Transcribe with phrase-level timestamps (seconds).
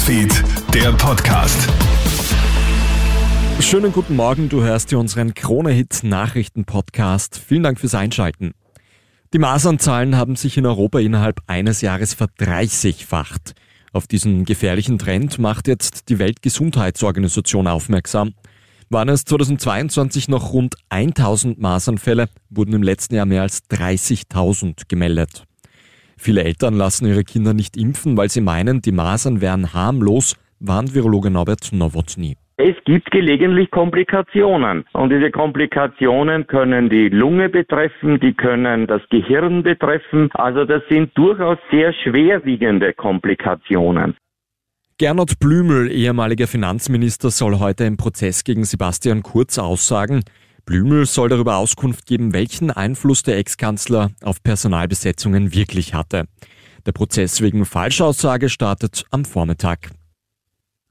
[0.00, 1.68] Newsfeed, der Podcast.
[3.60, 7.38] Schönen guten Morgen, du hörst hier unseren Krone-Hit Nachrichten-Podcast.
[7.38, 8.52] Vielen Dank fürs Einschalten.
[9.34, 13.52] Die Masernzahlen haben sich in Europa innerhalb eines Jahres verdreißigfacht.
[13.92, 18.32] Auf diesen gefährlichen Trend macht jetzt die Weltgesundheitsorganisation aufmerksam.
[18.88, 25.44] Waren es 2022 noch rund 1000 Masernfälle, wurden im letzten Jahr mehr als 30.000 gemeldet.
[26.22, 30.94] Viele Eltern lassen ihre Kinder nicht impfen, weil sie meinen, die Masern wären harmlos, warnt
[30.94, 32.36] Virologe Norbert Nowotny.
[32.58, 39.62] Es gibt gelegentlich Komplikationen und diese Komplikationen können die Lunge betreffen, die können das Gehirn
[39.62, 40.28] betreffen.
[40.34, 44.14] Also das sind durchaus sehr schwerwiegende Komplikationen.
[44.98, 50.22] Gernot Blümel, ehemaliger Finanzminister, soll heute im Prozess gegen Sebastian Kurz aussagen.
[50.60, 56.26] Blümel soll darüber Auskunft geben, welchen Einfluss der Ex-Kanzler auf Personalbesetzungen wirklich hatte.
[56.86, 59.90] Der Prozess wegen Falschaussage startet am Vormittag.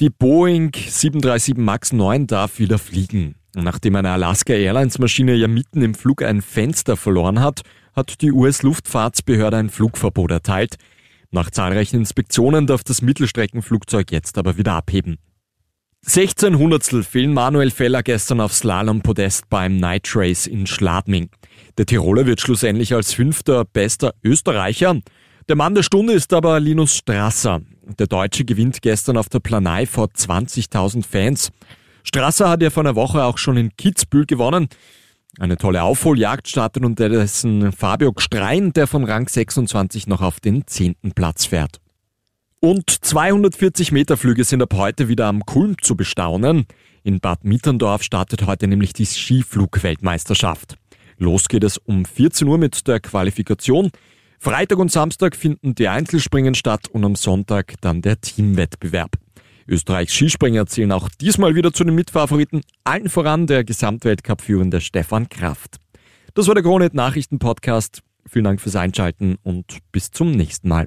[0.00, 3.36] Die Boeing 737 MAX 9 darf wieder fliegen.
[3.54, 7.62] Nachdem eine Alaska Airlines Maschine ja mitten im Flug ein Fenster verloren hat,
[7.94, 10.76] hat die US-Luftfahrtsbehörde ein Flugverbot erteilt.
[11.30, 15.18] Nach zahlreichen Inspektionen darf das Mittelstreckenflugzeug jetzt aber wieder abheben.
[16.04, 21.30] 16 Hundertstel fehlen Manuel Feller gestern auf Slalom-Podest beim Night Race in Schladming.
[21.78, 25.00] Der Tiroler wird schlussendlich als fünfter bester Österreicher.
[25.48, 27.62] Der Mann der Stunde ist aber Linus Strasser.
[27.98, 31.50] Der Deutsche gewinnt gestern auf der Planei vor 20.000 Fans.
[32.02, 34.68] Strasser hat ja vor einer Woche auch schon in Kitzbühel gewonnen.
[35.38, 40.96] Eine tolle Aufholjagd startet unterdessen Fabio Gstrein, der von Rang 26 noch auf den 10.
[41.14, 41.80] Platz fährt.
[42.64, 46.66] Und 240 Meter Flüge sind ab heute wieder am Kulm zu bestaunen.
[47.02, 50.76] In Bad Mitterndorf startet heute nämlich die Skiflugweltmeisterschaft.
[51.18, 53.90] Los geht es um 14 Uhr mit der Qualifikation.
[54.38, 59.16] Freitag und Samstag finden die Einzelspringen statt und am Sonntag dann der Teamwettbewerb.
[59.66, 65.78] Österreichs Skispringer zählen auch diesmal wieder zu den Mitfavoriten, allen voran der Gesamtweltcup-führende Stefan Kraft.
[66.34, 68.02] Das war der Kronet Nachrichten Podcast.
[68.24, 70.86] Vielen Dank fürs Einschalten und bis zum nächsten Mal.